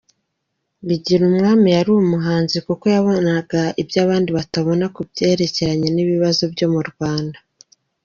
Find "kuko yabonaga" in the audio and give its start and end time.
2.67-3.61